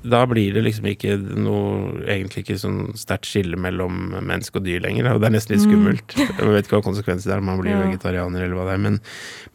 da 0.07 0.21
blir 0.29 0.53
det 0.53 0.61
liksom 0.63 0.85
ikke 0.87 1.17
noe 1.35 1.97
Egentlig 2.05 2.43
ikke 2.45 2.55
sånn 2.61 2.93
sterkt 2.95 3.25
skille 3.27 3.57
mellom 3.59 4.13
menneske 4.23 4.55
og 4.61 4.63
dyr 4.63 4.79
lenger. 4.85 5.09
Og 5.15 5.19
det 5.19 5.27
er 5.27 5.33
nesten 5.35 5.55
litt 5.57 5.65
Mm. 5.65 5.71
skummelt. 5.73 6.15
Jeg 6.37 6.47
vet 6.53 6.65
ikke 6.69 6.77
hva 6.77 6.85
konsekvenser 6.85 7.23
det 7.27 7.33
er 7.33 7.39
om 7.39 7.45
man 7.49 7.59
blir 7.59 7.71
Ja. 7.73 7.81
vegetarianer 7.89 8.43
eller 8.45 8.55
hva 8.55 8.65
det 8.69 8.73
er. 8.75 8.77
Men, 8.85 8.99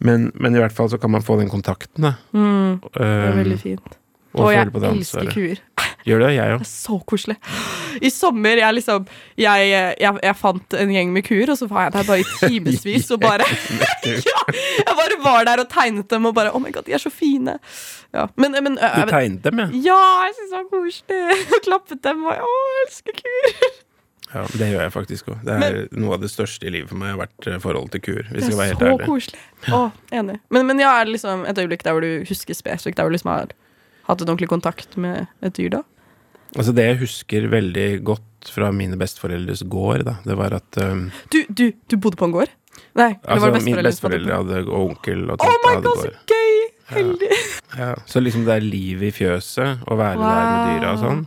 men, 0.01 0.33
men 0.35 0.55
i 0.57 0.59
hvert 0.59 0.73
fall 0.75 0.89
så 0.91 0.99
kan 1.01 1.11
man 1.15 1.23
få 1.23 1.39
den 1.39 1.49
kontakten, 1.49 2.03
da. 2.03 2.15
Mm. 2.35 2.81
Det 2.83 3.01
er 3.01 3.33
Um, 3.33 3.39
veldig 3.45 3.61
fint. 3.63 3.97
Og, 4.35 4.41
Og 4.47 4.53
jeg 4.55 4.69
elsker 4.93 5.29
kuer. 5.35 5.61
Gjør 6.09 6.19
det, 6.25 6.29
jeg 6.35 6.55
òg. 6.57 6.61
er 6.65 6.67
så 6.67 6.97
koselig. 7.07 7.37
I 8.03 8.11
sommer 8.11 8.59
jeg 8.59 8.75
liksom 8.75 9.05
jeg, 9.39 9.69
jeg, 10.01 10.17
jeg 10.25 10.37
fant 10.41 10.75
en 10.75 10.91
gjeng 10.91 11.13
med 11.15 11.23
kuer, 11.29 11.53
og 11.53 11.59
så 11.61 11.69
var 11.71 11.85
jeg 11.87 11.93
der 11.95 12.09
bare 12.09 12.25
i 12.25 12.27
timevis 12.43 13.11
og 13.15 13.21
bare 13.23 13.47
ja, 14.31 14.41
Jeg 14.81 14.97
bare 14.99 15.19
var 15.23 15.45
der 15.47 15.63
og 15.63 15.69
tegnet 15.71 16.09
dem 16.11 16.27
og 16.27 16.35
bare 16.35 16.51
Oh 16.57 16.63
my 16.65 16.73
god, 16.75 16.89
de 16.89 16.97
er 16.97 17.03
så 17.05 17.13
fine. 17.13 17.55
Ja. 18.17 18.27
Men, 18.37 18.57
men 18.65 18.79
øh, 18.83 18.99
Du 19.05 19.13
tegnet 19.15 19.45
dem, 19.47 19.63
ja. 19.63 19.69
Ja, 19.93 20.01
jeg 20.27 20.35
syntes 20.41 20.51
det 20.51 20.59
var 20.59 20.69
koselig. 20.75 21.39
Og 21.55 21.63
klappet 21.69 22.03
dem 22.09 22.27
og 22.27 22.35
Å, 22.35 22.53
jeg 22.73 22.85
elsker 22.89 23.19
kuer. 23.23 23.73
ja. 24.35 24.45
Det 24.59 24.69
gjør 24.73 24.83
jeg 24.89 24.93
faktisk 24.99 25.31
òg. 25.33 25.41
Det 25.47 25.57
er 25.69 25.81
noe 26.03 26.17
av 26.19 26.23
det 26.27 26.33
største 26.35 26.67
i 26.67 26.73
livet 26.75 26.91
for 26.91 26.99
meg 26.99 27.15
har 27.15 27.23
vært 27.23 27.47
eh, 27.53 27.61
forholdet 27.63 27.95
til 28.01 28.05
kuer. 28.11 28.27
Hvis 28.33 28.49
Det 28.49 28.51
jeg 28.51 28.53
skal 28.57 28.63
være 28.65 28.67
er 28.67 28.75
helt 28.75 28.83
så 28.83 28.91
ærlig. 28.91 29.09
koselig. 29.15 29.43
Å, 29.71 29.83
enig. 30.19 30.39
Men, 30.51 30.67
men 30.73 30.83
ja, 30.83 30.97
er 30.99 31.07
det 31.07 31.15
liksom 31.21 31.47
et 31.53 31.63
øyeblikk 31.63 31.85
der 31.87 31.95
hvor 31.95 32.03
du 32.03 32.25
husker 32.33 32.59
spesifikt, 32.59 32.99
der 32.99 33.07
hvor 33.07 33.13
du 33.15 33.21
liksom 33.21 33.31
har 33.37 33.53
hatt 34.09 34.23
en 34.23 34.33
ordentlig 34.33 34.51
kontakt 34.51 34.97
med 35.01 35.27
et 35.43 35.57
dyr, 35.59 35.71
da? 35.79 35.83
Altså 36.53 36.75
Det 36.77 36.85
jeg 36.85 37.01
husker 37.01 37.47
veldig 37.49 37.87
godt 38.05 38.51
fra 38.53 38.69
mine 38.75 38.99
besteforeldres 39.01 39.63
gård, 39.73 40.05
da, 40.09 40.19
det 40.27 40.37
var 40.37 40.59
at 40.59 40.81
um, 40.83 41.07
Du, 41.33 41.39
du, 41.49 41.71
du 41.89 41.97
bodde 41.97 42.19
på 42.21 42.29
en 42.29 42.35
gård? 42.35 42.53
Nei, 42.99 43.13
det 43.15 43.29
Altså 43.29 43.51
var 43.53 43.65
mine 43.65 43.85
besteforeldre 43.87 44.39
hadde, 44.43 44.63
og 44.67 44.91
onkel 44.91 45.25
og 45.31 45.41
tante 45.41 45.49
Oh 45.49 45.59
my 45.63 45.69
my 45.69 45.75
hadde 45.77 45.89
god, 45.89 46.03
så 46.03 46.35
gøy! 46.35 46.63
Heldig. 46.93 47.29
Ja. 47.79 47.93
Så 48.05 48.21
liksom 48.21 48.45
det 48.45 48.57
er 48.59 48.65
liv 48.67 49.03
i 49.07 49.13
fjøset, 49.15 49.85
å 49.89 49.97
være 49.97 50.19
der 50.21 50.43
med 50.49 50.67
dyra 50.69 50.91
og 50.93 51.01
sånn. 51.01 51.23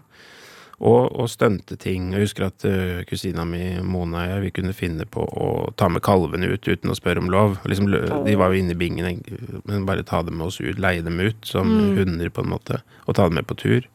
Og, 0.82 1.08
og 1.16 1.30
stunte 1.32 1.78
ting. 1.80 2.10
Jeg 2.12 2.26
husker 2.26 2.48
at 2.50 2.66
uh, 2.68 3.04
kusina 3.08 3.46
mi 3.48 3.78
Mona 3.82 4.26
og 4.26 4.30
jeg 4.34 4.42
vi 4.44 4.52
kunne 4.58 4.74
finne 4.76 5.06
på 5.08 5.24
å 5.24 5.74
ta 5.80 5.88
med 5.88 6.04
kalvene 6.04 6.50
ut 6.52 6.68
uten 6.68 6.92
å 6.92 6.96
spørre 6.98 7.22
om 7.24 7.30
lov. 7.32 7.58
Liksom, 7.64 7.88
de 8.26 8.36
var 8.36 8.52
jo 8.52 8.60
inne 8.60 8.76
i 8.76 8.80
bingen, 8.82 9.22
men 9.64 9.86
bare 9.88 10.04
ta 10.04 10.20
dem 10.22 10.36
med 10.38 10.48
oss 10.48 10.60
ut, 10.60 10.76
leie 10.84 11.02
dem 11.06 11.20
ut 11.24 11.46
som 11.48 11.66
Mm. 11.72 11.96
hunder, 11.98 12.30
på 12.30 12.44
en 12.44 12.50
måte. 12.52 12.82
Og 13.08 13.16
ta 13.16 13.24
dem 13.30 13.36
med 13.40 13.48
på 13.48 13.56
tur. 13.56 13.88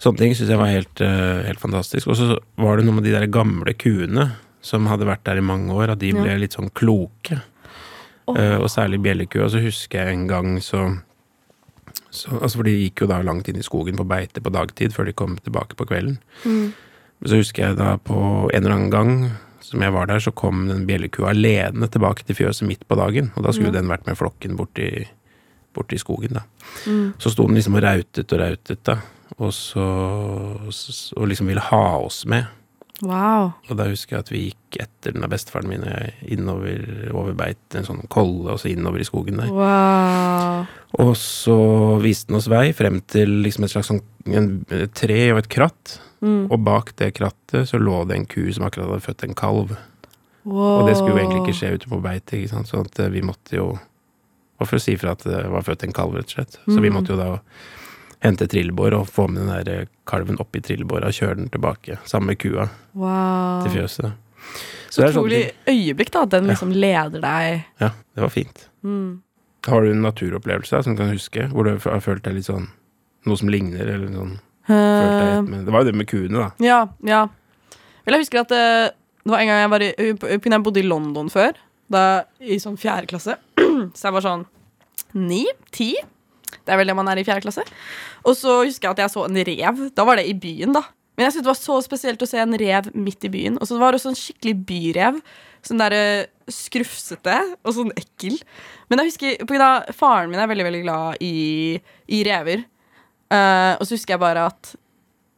Sånne 0.00 0.18
ting 0.18 0.32
syns 0.34 0.48
jeg 0.48 0.58
var 0.58 0.72
helt, 0.72 1.00
uh, 1.04 1.42
helt 1.46 1.60
fantastisk. 1.60 2.08
Og 2.08 2.16
så 2.16 2.38
var 2.58 2.76
det 2.80 2.86
noe 2.88 2.94
med 2.96 3.04
de 3.04 3.12
der 3.12 3.26
gamle 3.30 3.74
kuene 3.76 4.30
som 4.62 4.86
hadde 4.86 5.04
vært 5.06 5.24
der 5.28 5.38
i 5.38 5.44
mange 5.44 5.70
år, 5.76 5.90
at 5.92 5.98
de 6.00 6.12
ble 6.12 6.26
Ja. 6.32 6.38
litt 6.38 6.52
sånn 6.56 6.70
kloke. 6.72 7.42
Oh. 8.26 8.34
Uh, 8.38 8.58
og 8.62 8.68
særlig 8.70 9.02
bjellekua. 9.02 9.50
Så 9.50 9.60
husker 9.60 10.06
jeg 10.06 10.14
en 10.14 10.26
gang 10.26 10.56
så, 10.62 11.02
så 12.12 12.38
Altså 12.38 12.58
For 12.58 12.68
de 12.68 12.74
gikk 12.76 13.04
jo 13.04 13.08
da 13.10 13.22
langt 13.24 13.48
inn 13.48 13.60
i 13.60 13.64
skogen 13.66 13.98
på 13.98 14.08
beite 14.08 14.42
på 14.44 14.52
dagtid 14.52 14.94
før 14.94 15.08
de 15.08 15.16
kom 15.16 15.38
tilbake 15.40 15.78
på 15.78 15.86
kvelden. 15.88 16.18
Mm. 16.44 16.72
Så 17.24 17.38
husker 17.38 17.68
jeg 17.68 17.78
da 17.78 17.96
på 18.02 18.18
en 18.50 18.62
eller 18.62 18.76
annen 18.76 18.92
gang 18.92 19.12
som 19.62 19.82
jeg 19.84 19.94
var 19.94 20.08
der, 20.10 20.20
så 20.20 20.32
kom 20.36 20.66
den 20.68 20.84
bjellekua 20.88 21.30
alene 21.32 21.88
tilbake 21.88 22.26
til 22.26 22.36
fjøset 22.36 22.66
midt 22.68 22.82
på 22.88 22.98
dagen. 22.98 23.30
Og 23.36 23.46
da 23.46 23.54
skulle 23.54 23.70
mm. 23.72 23.78
den 23.78 23.92
vært 23.92 24.08
med 24.08 24.18
flokken 24.18 24.56
borti, 24.58 24.88
borti 25.72 25.98
skogen, 26.00 26.36
da. 26.36 26.42
Mm. 26.84 27.14
Så 27.22 27.32
sto 27.32 27.46
den 27.48 27.56
liksom 27.56 27.78
og 27.78 27.84
rautet 27.86 28.34
og 28.34 28.42
rautet, 28.42 28.82
da. 28.88 28.98
Og 29.38 29.52
så 29.56 29.84
Og 31.16 31.28
liksom 31.28 31.48
ville 31.48 31.62
ha 31.70 31.84
oss 32.02 32.26
med. 32.28 32.50
Wow. 33.02 33.48
Og 33.68 33.76
da 33.80 33.88
husker 33.90 34.14
jeg 34.16 34.22
at 34.22 34.30
vi 34.30 34.40
gikk 34.46 34.76
etter 34.84 35.12
den 35.16 35.24
av 35.26 35.32
bestefaren 35.32 35.66
min 35.68 35.82
innover 36.30 37.10
over 37.10 37.34
beit, 37.34 37.58
en 37.74 37.84
sånn 37.88 38.04
kolle, 38.12 38.52
og 38.54 38.60
så 38.62 38.70
innover 38.70 39.02
i 39.02 39.06
skogen 39.08 39.40
der. 39.42 39.50
wow. 39.50 40.66
Og 41.02 41.14
så 41.18 41.56
viste 42.02 42.28
den 42.30 42.38
oss 42.38 42.46
vei 42.52 42.68
frem 42.76 43.00
til 43.10 43.40
liksom 43.42 43.64
et 43.66 43.72
slags 43.74 43.88
sånn 43.90 44.02
en, 44.30 44.50
et 44.70 44.92
tre 44.94 45.18
og 45.32 45.40
et 45.42 45.48
kratt. 45.50 45.96
Mm. 46.22 46.44
Og 46.54 46.60
bak 46.62 46.92
det 47.00 47.14
krattet 47.18 47.66
så 47.66 47.80
lå 47.82 48.04
det 48.06 48.20
en 48.20 48.26
ku 48.30 48.44
som 48.54 48.68
akkurat 48.68 48.86
hadde 48.92 49.06
født 49.08 49.24
en 49.26 49.34
kalv. 49.34 49.72
wow. 50.44 50.82
Og 50.82 50.86
det 50.86 50.94
skulle 51.00 51.16
jo 51.16 51.22
egentlig 51.24 51.42
ikke 51.42 51.58
skje 51.58 51.74
ute 51.74 51.88
på 51.90 51.98
beite, 52.04 52.36
ikke 52.38 52.52
sant? 52.54 52.68
så 52.70 52.84
at 52.86 53.00
eh, 53.02 53.10
vi 53.10 53.22
måtte 53.26 53.56
jo 53.58 53.72
Og 54.62 54.68
for 54.68 54.78
å 54.78 54.82
si 54.84 54.94
fra 54.94 55.16
at 55.16 55.24
det 55.26 55.40
var 55.50 55.64
født 55.66 55.82
en 55.88 55.92
kalv, 55.96 56.12
rett 56.14 56.28
og 56.30 56.36
slett. 56.36 56.54
Så 56.70 56.78
vi 56.78 56.86
Mm. 56.88 56.94
måtte 56.94 57.10
jo 57.10 57.16
da 57.18 57.40
hente 58.22 58.46
trillebår 58.50 58.94
og 59.00 59.08
få 59.10 59.26
med 59.30 59.42
den 59.42 59.64
der 59.66 59.88
kalven 60.08 60.38
oppi 60.42 60.60
trillebåra 60.62 61.10
og 61.10 61.16
kjøre 61.16 61.36
den 61.40 61.48
tilbake 61.52 61.98
sammen 62.06 62.32
med 62.32 62.38
kua 62.42 62.68
Wow. 62.94 63.64
til 63.66 63.74
fjøset. 63.80 64.12
Så 64.92 65.02
er 65.02 65.10
Utrolig 65.12 65.42
sånn 65.48 65.72
øyeblikk, 65.72 66.10
da. 66.12 66.22
At 66.26 66.30
den 66.34 66.46
liksom 66.50 66.72
leder 66.74 67.20
deg 67.22 67.64
Ja, 67.80 67.90
det 68.14 68.22
var 68.26 68.28
fint. 68.34 68.68
mm. 68.84 69.20
Har 69.66 69.82
du 69.82 69.92
en 69.92 70.02
naturopplevelse 70.02 70.82
som 70.82 70.96
du 70.96 70.98
kan 71.02 71.12
huske, 71.14 71.44
hvor 71.52 71.64
du 71.64 71.76
har 71.78 72.00
følt 72.02 72.24
deg 72.26 72.34
litt 72.34 72.48
sånn 72.50 72.68
Noe 73.26 73.38
som 73.38 73.48
ligner, 73.48 73.86
eller 73.86 74.08
sånn 74.10 74.38
Eh, 74.70 75.42
med 75.42 75.64
Det 75.66 75.72
var 75.72 75.82
jo 75.82 75.90
det 75.90 75.94
med 75.98 76.06
kuene, 76.06 76.38
da. 76.38 76.50
Ja, 76.62 76.80
ja. 77.02 77.24
Vel, 78.06 78.14
jeg 78.14 78.22
husker 78.22 78.40
at 78.44 78.48
det, 78.52 78.94
det 79.24 79.30
var 79.32 79.40
en 79.42 79.50
gang 79.50 79.60
jeg 79.62 79.70
var 79.72 79.82
i 79.82 79.90
jeg 80.38 80.62
bodde 80.62 80.78
i 80.82 80.86
London 80.86 81.28
før, 81.30 81.52
da, 81.90 82.24
i 82.40 82.58
sånn 82.62 82.78
fjerde 82.78 83.10
klasse. 83.10 83.36
Så 83.98 84.06
jeg 84.08 84.14
var 84.14 84.22
sånn 84.24 84.44
ni? 85.18 85.44
Ti? 85.74 85.92
Det 86.60 86.74
er 86.74 86.80
vel 86.80 86.90
det 86.92 86.96
man 86.98 87.08
er 87.10 87.20
i 87.20 87.24
fjerde 87.26 87.44
klasse. 87.46 87.64
Og 88.26 88.36
så 88.38 88.60
husker 88.62 88.88
jeg 88.88 88.96
at 88.96 89.04
jeg 89.04 89.14
så 89.14 89.24
en 89.28 89.40
rev. 89.48 89.86
Da 89.96 90.06
var 90.08 90.20
det 90.20 90.26
i 90.30 90.36
byen, 90.38 90.74
da. 90.76 90.84
Men 91.16 91.26
jeg 91.26 91.34
synes 91.34 91.44
det 91.44 91.52
var 91.52 91.60
så 91.60 91.78
spesielt 91.84 92.22
å 92.24 92.28
se 92.28 92.40
en 92.40 92.58
rev 92.60 92.90
midt 92.96 93.26
i 93.28 93.32
byen. 93.32 93.58
Og 93.60 93.68
så 93.68 93.78
var 93.80 93.92
det 93.92 94.00
også 94.00 94.12
en 94.12 94.20
skikkelig 94.20 94.54
byrev. 94.68 95.18
Sånn 95.62 95.82
der 95.82 95.96
eh, 95.96 96.28
skrufsete 96.50 97.38
og 97.62 97.74
sånn 97.76 97.92
ekkel. 97.98 98.38
Men 98.90 99.02
jeg 99.02 99.12
husker, 99.12 99.42
på 99.42 99.52
grunn 99.54 99.66
av 99.66 99.90
faren 99.96 100.32
min 100.32 100.42
er 100.42 100.50
veldig 100.50 100.68
veldig 100.68 100.84
glad 100.86 101.24
i, 101.24 101.34
i 102.12 102.22
rever. 102.26 102.64
Uh, 103.32 103.78
og 103.78 103.86
så 103.86 103.94
husker 103.96 104.12
jeg 104.12 104.20
bare 104.20 104.48
at 104.50 104.74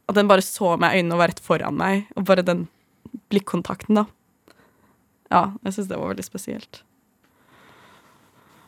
at 0.09 0.19
den 0.19 0.29
bare 0.29 0.45
så 0.45 0.75
meg 0.81 0.95
i 0.95 1.01
øynene 1.01 1.17
og 1.17 1.23
var 1.23 1.33
rett 1.33 1.45
foran 1.45 1.79
meg. 1.79 2.09
Og 2.19 2.27
bare 2.29 2.45
den 2.47 2.67
blikkontakten, 3.33 4.01
da. 4.01 4.05
Ja, 5.33 5.45
jeg 5.65 5.77
syns 5.77 5.89
det 5.91 5.99
var 6.01 6.13
veldig 6.13 6.27
spesielt. 6.27 6.83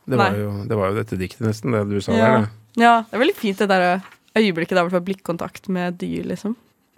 Det 0.07 0.19
var, 0.21 0.37
jo, 0.39 0.51
det 0.71 0.77
var 0.79 0.93
jo 0.93 0.99
dette 1.01 1.19
diktet, 1.19 1.43
nesten, 1.49 1.73
det 1.75 1.85
du 1.91 2.01
sa 2.01 2.13
Ja. 2.15 2.27
der. 2.27 2.47
Da. 2.47 2.49
Ja, 2.77 2.95
det 3.09 3.17
er 3.17 3.23
veldig 3.25 3.37
fint 3.39 3.59
det 3.59 3.69
der 3.73 4.01
øyeblikket 4.37 4.77
der 4.79 4.91
fall 4.93 5.03
blikkontakt 5.07 5.69
med 5.73 5.99
dyr, 5.99 6.25
liksom. 6.29 6.55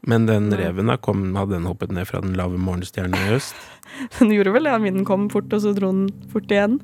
Men 0.06 0.26
den 0.26 0.50
reven, 0.54 0.86
da, 0.86 0.96
kom, 0.96 1.34
hadde 1.34 1.56
den 1.56 1.66
hoppet 1.66 1.90
ned 1.90 2.06
fra 2.06 2.20
den 2.22 2.36
lave 2.38 2.58
morgenstjernen 2.58 3.16
i 3.18 3.34
øst? 3.34 3.54
Den 4.18 4.30
gjorde 4.30 4.52
vel 4.52 4.62
det, 4.68 4.70
ja, 4.70 4.78
Vinden 4.78 5.04
kom 5.08 5.24
fort, 5.32 5.50
og 5.52 5.62
så 5.64 5.72
dro 5.74 5.88
den 5.90 6.10
fort 6.30 6.50
igjen. 6.52 6.76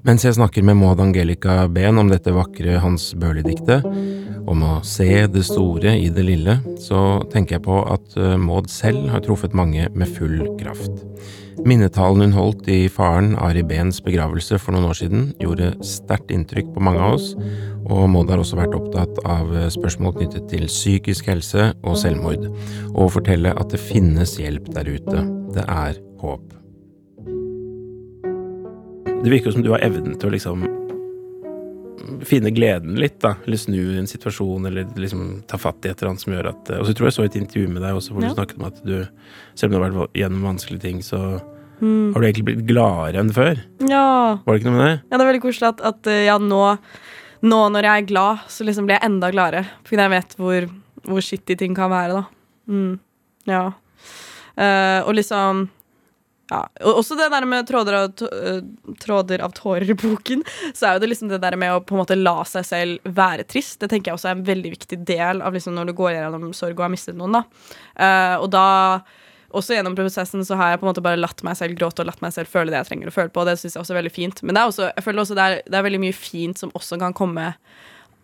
Mens 0.00 0.22
jeg 0.24 0.32
snakker 0.32 0.64
med 0.64 0.78
Maud 0.80 1.00
Angelica 1.02 1.66
Behn 1.68 2.00
om 2.00 2.08
dette 2.08 2.32
vakre 2.32 2.78
Hans 2.80 3.10
Børli-diktet, 3.20 3.84
om 4.48 4.62
å 4.64 4.78
se 4.86 5.26
det 5.28 5.42
store 5.44 5.92
i 6.00 6.06
det 6.08 6.22
lille, 6.24 6.54
så 6.80 7.20
tenker 7.28 7.58
jeg 7.58 7.64
på 7.66 7.82
at 7.84 8.16
eh, 8.16 8.38
Maud 8.40 8.70
selv 8.72 9.10
har 9.12 9.20
truffet 9.26 9.52
mange 9.56 9.90
med 9.92 10.08
full 10.16 10.38
kraft. 10.60 11.02
Minnetalen 11.68 12.30
hun 12.30 12.32
holdt 12.38 12.70
i 12.72 12.86
faren 12.88 13.34
Ari 13.36 13.60
Behns 13.68 14.00
begravelse 14.00 14.56
for 14.62 14.72
noen 14.72 14.88
år 14.88 14.96
siden, 15.02 15.26
gjorde 15.42 15.74
sterkt 15.84 16.32
inntrykk 16.32 16.70
på 16.72 16.84
mange 16.86 17.02
av 17.04 17.18
oss, 17.18 17.34
og 17.84 18.08
Maud 18.08 18.32
har 18.32 18.40
også 18.40 18.56
vært 18.56 18.78
opptatt 18.78 19.20
av 19.28 19.52
eh, 19.52 19.68
spørsmål 19.74 20.16
knyttet 20.16 20.48
til 20.54 20.64
psykisk 20.70 21.28
helse 21.28 21.74
og 21.84 22.00
selvmord, 22.00 22.48
og 22.94 23.12
fortelle 23.18 23.52
at 23.52 23.76
det 23.76 23.82
finnes 23.84 24.38
hjelp 24.40 24.72
der 24.72 24.88
ute. 24.96 25.26
Det 25.52 25.66
er 25.68 26.00
håp. 26.24 26.59
Det 29.20 29.28
virker 29.30 29.50
jo 29.50 29.52
som 29.58 29.64
du 29.64 29.70
har 29.74 29.82
evnen 29.84 30.14
til 30.18 30.30
å 30.30 30.32
liksom 30.32 30.62
finne 32.26 32.50
gleden 32.52 32.96
litt, 33.00 33.18
da. 33.22 33.34
Eller 33.46 33.60
snu 33.60 33.78
en 34.00 34.08
situasjon, 34.08 34.66
eller 34.68 34.88
liksom 34.98 35.42
ta 35.48 35.58
fatt 35.60 35.84
i 35.86 35.90
et 35.92 36.00
eller 36.00 36.12
annet 36.14 36.24
som 36.24 36.32
gjør 36.34 36.48
at 36.50 36.70
Og 36.78 36.86
så 36.88 36.94
tror 36.96 37.08
jeg 37.08 37.16
så 37.16 37.24
et 37.26 37.36
intervju 37.40 37.68
med 37.70 37.82
deg 37.84 37.96
også 37.96 38.14
hvor 38.14 38.22
Ja. 38.24 38.28
du 38.30 38.34
snakket 38.38 38.58
om 38.58 38.66
at 38.66 38.80
du, 38.84 39.08
selv 39.54 39.68
om 39.68 39.76
du 39.76 39.78
har 39.84 39.90
vært 39.90 40.14
gjennom 40.20 40.42
vanskelige 40.48 40.80
ting, 40.80 41.00
så 41.02 41.40
Mm. 41.80 42.12
har 42.12 42.20
du 42.20 42.26
egentlig 42.26 42.44
blitt 42.44 42.66
gladere 42.66 43.16
enn 43.20 43.32
før. 43.32 43.56
Ja. 43.88 44.36
Var 44.44 44.52
det 44.52 44.60
ikke 44.60 44.70
noe 44.70 44.76
med 44.78 44.86
det? 44.86 45.02
ja, 45.10 45.16
det 45.16 45.24
er 45.24 45.32
veldig 45.32 45.42
koselig 45.42 45.68
at, 45.68 45.80
at 45.80 46.06
eh, 46.08 46.24
ja, 46.26 46.36
nå, 46.36 46.78
nå 47.42 47.60
når 47.72 47.82
jeg 47.82 48.02
er 48.02 48.06
glad, 48.06 48.38
så 48.48 48.64
liksom 48.66 48.84
blir 48.84 48.98
jeg 49.00 49.04
enda 49.08 49.30
gladere. 49.32 49.66
Fordi 49.84 49.96
jeg 50.02 50.10
vet 50.10 50.34
hvor, 50.36 50.68
hvor 51.08 51.20
shitty 51.24 51.56
ting 51.56 51.74
kan 51.74 51.88
være, 51.90 52.12
da. 52.12 52.24
Mm. 52.68 52.98
Ja. 53.46 53.72
Uh, 54.60 55.08
og 55.08 55.14
liksom 55.14 55.70
ja, 56.50 56.64
og 56.82 56.98
Også 56.98 57.14
det 57.18 57.28
der 57.30 57.46
med 57.46 57.68
tråder 57.68 57.96
av, 58.00 58.22
eh, 58.26 58.60
tråder 58.98 59.42
av 59.44 59.54
tårer 59.54 59.92
i 59.92 59.94
boken, 59.94 60.42
så 60.74 60.88
er 60.88 60.96
jo 60.96 61.02
det 61.04 61.12
liksom 61.12 61.30
det 61.30 61.38
der 61.42 61.56
med 61.60 61.76
å 61.76 61.80
på 61.84 61.94
en 61.94 62.02
måte 62.02 62.18
la 62.18 62.40
seg 62.48 62.66
selv 62.66 63.06
være 63.06 63.46
trist. 63.46 63.78
Det 63.80 63.90
tenker 63.92 64.10
jeg 64.10 64.18
også 64.18 64.32
er 64.32 64.38
en 64.38 64.46
veldig 64.48 64.72
viktig 64.74 64.98
del 65.06 65.44
av 65.46 65.54
liksom 65.54 65.76
når 65.78 65.90
du 65.90 65.96
går 66.00 66.16
gjennom 66.16 66.50
sorg 66.56 66.74
og 66.74 66.88
har 66.88 66.92
mistet 66.92 67.18
noen. 67.18 67.38
da. 67.38 67.44
Uh, 67.94 68.36
og 68.42 68.48
da, 68.50 68.64
også 69.54 69.76
gjennom 69.76 69.94
prosessen, 69.98 70.42
så 70.46 70.58
har 70.58 70.72
jeg 70.72 70.80
på 70.80 70.86
en 70.86 70.90
måte 70.90 71.04
bare 71.04 71.20
latt 71.20 71.44
meg 71.46 71.58
selv 71.58 71.78
gråte 71.78 72.02
og 72.02 72.10
latt 72.10 72.22
meg 72.24 72.34
selv 72.34 72.50
føle 72.50 72.74
det 72.74 72.80
jeg 72.80 72.90
trenger 72.90 73.10
å 73.10 73.14
føle 73.14 73.30
på. 73.30 73.44
og 73.44 73.50
Det 73.50 73.56
synes 73.60 73.76
jeg 73.76 73.84
også 73.84 73.94
er 73.94 74.00
veldig 74.00 74.14
fint. 74.14 74.42
Men 74.42 74.56
det 74.56 74.62
er 74.62 74.72
også, 74.74 74.90
jeg 74.90 75.06
føler 75.06 75.22
også 75.22 75.38
det 75.38 75.46
er, 75.46 75.62
det 75.66 75.78
er 75.78 75.86
veldig 75.86 76.02
mye 76.02 76.18
fint 76.18 76.58
som 76.58 76.74
også 76.74 76.98
kan 77.02 77.14
komme 77.14 77.52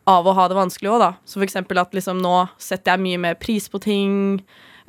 av 0.06 0.26
å 0.26 0.34
ha 0.38 0.46
det 0.50 0.58
vanskelig 0.58 0.92
òg, 0.94 1.00
da. 1.02 1.12
Så 1.26 1.40
for 1.40 1.46
eksempel 1.46 1.82
at 1.82 1.94
liksom 1.94 2.18
nå 2.22 2.34
setter 2.62 2.94
jeg 2.94 3.06
mye 3.06 3.22
mer 3.22 3.38
pris 3.42 3.66
på 3.70 3.82
ting, 3.82 4.38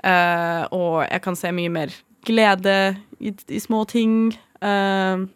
uh, 0.06 0.63
og 0.74 1.06
jeg 1.06 1.24
kan 1.25 1.38
se 1.38 1.53
mye 1.53 1.74
mer 1.74 1.94
glede 2.27 2.77
i, 3.19 3.33
i 3.47 3.59
små 3.59 3.83
ting. 3.89 4.36
Uh, 4.62 5.27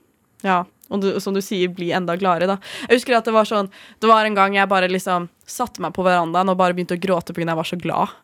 ja. 0.45 0.63
Og 0.91 0.99
du, 0.99 1.07
som 1.23 1.35
du 1.35 1.39
sier, 1.43 1.71
bli 1.71 1.91
enda 1.95 2.17
gladere, 2.19 2.49
da. 2.51 2.73
Jeg 2.89 2.99
husker 2.99 3.15
at 3.15 3.27
det 3.27 3.31
var 3.35 3.47
sånn 3.47 3.69
Det 4.01 4.09
var 4.11 4.27
en 4.27 4.35
gang 4.35 4.57
jeg 4.57 4.67
bare 4.67 4.89
liksom 4.91 5.29
satte 5.47 5.79
meg 5.83 5.93
på 5.95 6.03
verandaen 6.03 6.51
og 6.51 6.59
bare 6.59 6.75
begynte 6.75 6.97
å 6.97 7.01
gråte 7.01 7.31
fordi 7.31 7.47
jeg 7.47 7.59
var 7.61 7.69
så 7.69 7.79
glad. 7.79 8.17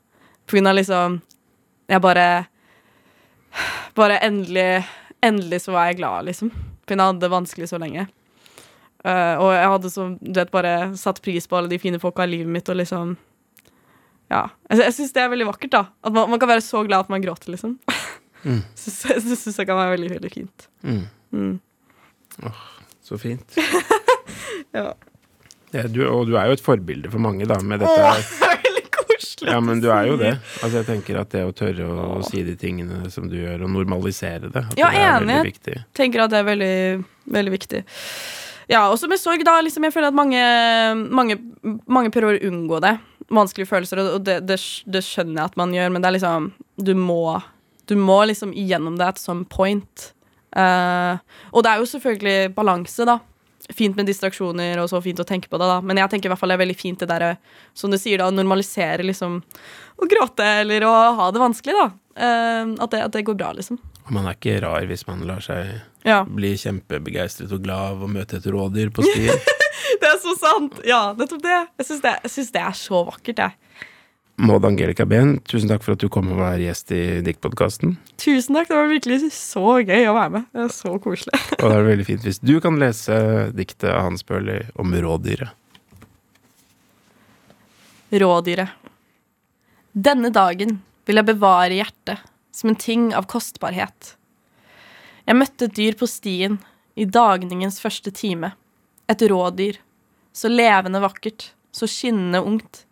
Av 0.47 0.75
liksom 0.75 1.21
Jeg 1.87 2.03
bare 2.03 2.27
Bare 3.95 4.19
endelig 4.23 4.83
Endelig 5.23 5.63
så 5.63 5.73
var 5.73 5.87
jeg 5.89 5.97
glad, 5.97 6.27
liksom. 6.27 6.51
For 6.85 6.93
jeg 6.93 7.01
hadde 7.01 7.23
det 7.23 7.31
vanskelig 7.33 7.67
så 7.71 7.79
lenge. 7.81 8.03
Uh, 9.01 9.33
og 9.41 9.49
jeg 9.55 9.71
hadde 9.71 9.89
så, 9.89 10.03
du 10.21 10.37
vet, 10.37 10.51
bare 10.53 10.73
satt 10.99 11.23
pris 11.25 11.49
på 11.49 11.57
alle 11.57 11.71
de 11.71 11.79
fine 11.81 11.97
folka 11.99 12.27
i 12.27 12.35
livet 12.35 12.53
mitt, 12.53 12.69
og 12.69 12.77
liksom 12.77 13.15
Ja. 14.29 14.43
Jeg, 14.69 14.83
jeg 14.83 14.93
syns 14.93 15.15
det 15.15 15.23
er 15.23 15.31
veldig 15.33 15.49
vakkert, 15.49 15.73
da. 15.73 15.83
At 16.05 16.13
man, 16.13 16.29
man 16.29 16.39
kan 16.39 16.51
være 16.51 16.63
så 16.65 16.83
glad 16.85 17.07
at 17.07 17.11
man 17.11 17.25
gråter, 17.25 17.49
liksom. 17.55 17.79
Mm. 18.45 18.61
Syns- 18.77 19.25
Det 19.29 19.37
syns 19.41 19.57
jeg 19.57 19.67
kan 19.69 19.77
være 19.79 19.95
veldig, 19.97 20.09
veldig 20.17 20.31
fint. 20.33 20.67
Mm. 20.83 21.03
Mm. 21.33 21.59
Så 23.07 23.17
fint. 23.21 23.57
Ja. 24.75 24.91
Ja, 25.71 25.83
du, 25.89 26.01
og 26.07 26.27
du 26.29 26.35
er 26.37 26.47
jo 26.49 26.55
et 26.57 26.61
forbilde 26.63 27.09
for 27.11 27.21
mange, 27.23 27.45
da, 27.49 27.55
med 27.65 27.79
dette 27.81 27.93
her. 27.97 28.19
det 28.39 28.47
er 28.47 28.59
veldig 28.65 28.83
koselig. 28.93 29.47
Ja, 29.49 29.57
men 29.63 29.79
du 29.83 29.87
er 29.91 30.05
jo 30.09 30.17
det. 30.19 30.33
Altså, 30.61 30.81
jeg 30.81 30.87
tenker 30.89 31.19
at 31.21 31.31
det 31.33 31.41
å 31.47 31.53
tørre 31.55 31.87
å, 31.87 32.19
si 32.27 32.43
de 32.45 32.53
tingene 32.59 33.09
som 33.13 33.25
du 33.31 33.35
gjør, 33.39 33.63
og 33.65 33.71
normalisere 33.73 34.51
det, 34.51 34.63
at 34.67 34.77
Ja, 34.79 34.91
det 34.93 35.01
er 35.01 35.07
enig. 35.15 35.31
veldig 35.33 35.47
viktig. 35.49 35.75
tenker 35.97 36.23
at 36.25 36.33
det 36.35 36.39
er 36.43 36.47
veldig, 36.51 36.77
veldig 37.39 37.53
viktig. 37.55 37.81
Ja, 38.69 38.83
også 38.91 39.09
med 39.11 39.19
sorg, 39.23 39.43
da. 39.47 39.55
Liksom, 39.65 39.87
jeg 39.87 39.95
føler 39.95 40.11
at 40.11 40.19
mange, 40.19 40.43
mange, 41.21 41.39
mange 41.87 42.11
prøver 42.13 42.37
å 42.37 42.51
unngå 42.51 42.81
det. 42.83 42.93
Vanskelige 43.33 43.71
følelser, 43.71 44.03
og 44.13 44.23
det, 44.27 44.41
det, 44.47 44.59
det 44.87 45.03
skjønner 45.07 45.41
jeg 45.41 45.51
at 45.53 45.57
man 45.59 45.73
gjør, 45.75 45.91
men 45.95 46.03
det 46.03 46.11
er 46.11 46.17
liksom 46.19 46.51
Du 46.79 46.93
må, 46.99 47.21
du 47.87 47.95
må 47.99 48.19
liksom 48.29 48.53
igjennom 48.53 48.97
det 48.99 49.07
at 49.13 49.21
some 49.21 49.45
point. 49.49 50.11
Uh, 50.57 51.17
og 51.51 51.63
det 51.65 51.71
er 51.73 51.81
jo 51.81 51.89
selvfølgelig 51.89 52.53
balanse, 52.55 53.07
da. 53.07 53.19
Fint 53.75 53.97
med 53.99 54.07
distraksjoner 54.07 54.79
og 54.79 54.87
så 54.91 55.01
fint 55.03 55.19
å 55.19 55.25
tenke 55.27 55.49
på 55.51 55.59
det, 55.59 55.67
da. 55.67 55.81
Men 55.83 55.99
jeg 55.99 56.13
tenker 56.13 56.29
i 56.29 56.31
hvert 56.31 56.39
fall 56.39 56.53
det 56.53 56.57
er 56.59 56.63
veldig 56.63 56.77
fint 56.79 57.01
det 57.03 57.09
derre, 57.09 57.33
som 57.77 57.91
du 57.91 57.97
sier, 57.99 58.21
da, 58.21 58.29
å 58.29 58.35
normalisere 58.35 59.05
liksom 59.05 59.41
å 59.97 60.07
gråte 60.09 60.45
eller 60.61 60.85
å 60.87 60.93
ha 61.19 61.29
det 61.33 61.43
vanskelig, 61.43 61.75
da. 61.77 61.87
Uh, 62.17 62.73
at, 62.81 62.89
det, 62.93 63.03
at 63.05 63.13
det 63.13 63.25
går 63.27 63.37
bra, 63.39 63.51
liksom. 63.57 63.79
Og 64.07 64.13
man 64.15 64.29
er 64.29 64.37
ikke 64.37 64.59
rar 64.63 64.87
hvis 64.87 65.03
man 65.09 65.25
lar 65.27 65.43
seg 65.43 65.75
Ja. 66.07 66.21
bli 66.23 66.53
kjempebegeistret 66.55 67.51
og 67.51 67.65
glad 67.65 67.97
av 67.97 68.05
å 68.05 68.11
møte 68.11 68.39
et 68.39 68.47
rådyr 68.47 68.93
på 68.95 69.03
stien. 69.03 69.35
Det 70.01 70.07
er 70.09 70.17
så 70.19 70.33
sant! 70.39 70.79
Ja, 70.87 71.13
nettopp 71.15 71.41
det. 71.43 71.57
Jeg 71.79 71.87
syns 71.87 72.01
det, 72.03 72.51
det 72.55 72.61
er 72.61 72.75
så 72.75 73.01
vakkert, 73.07 73.39
jeg. 73.39 73.86
Maud 74.37 74.65
Angelica 74.69 75.05
Behn, 75.09 75.39
tusen 75.49 75.71
takk 75.71 75.81
for 75.81 75.95
at 75.95 76.03
du 76.03 76.11
kom 76.13 76.27
og 76.29 76.37
var 76.37 76.59
gjest 76.61 76.91
i 76.93 77.01
Diktpodkasten. 77.25 77.95
Tusen 78.21 78.53
takk. 78.53 78.67
Det 78.69 78.77
var 78.77 78.91
virkelig 78.91 79.31
så 79.33 79.79
gøy 79.81 80.05
å 80.05 80.13
være 80.13 80.33
med. 80.35 80.45
Det 80.53 80.61
var 80.61 80.73
så 80.75 80.91
koselig. 81.01 81.39
Og 81.57 81.63
det 81.63 81.71
er 81.79 81.87
veldig 81.87 82.05
fint 82.05 82.27
hvis 82.27 82.41
du 82.45 82.53
kan 82.61 82.77
lese 82.77 83.17
diktet 83.57 83.89
av 83.89 84.05
Hans 84.05 84.21
Børli 84.27 84.59
om 84.77 84.93
rådyret. 84.93 85.49
Rådyret. 88.13 88.77
Denne 89.97 90.29
dagen 90.29 90.77
vil 91.09 91.17
jeg 91.17 91.29
bevare 91.33 91.73
hjertet 91.79 92.21
som 92.53 92.69
en 92.69 92.77
ting 92.77 93.09
av 93.17 93.25
kostbarhet. 93.31 94.13
Jeg 95.25 95.41
møtte 95.41 95.65
et 95.65 95.77
dyr 95.81 95.97
på 95.97 96.05
stien 96.05 96.61
i 96.93 97.09
dagningens 97.09 97.81
første 97.81 98.13
time. 98.13 98.53
Et 99.09 99.25
rådyr. 99.33 99.81
Så 100.29 100.53
levende 100.53 101.01
vakkert, 101.01 101.55
så 101.73 101.89
skinnende 101.89 102.45
ungt. 102.45 102.83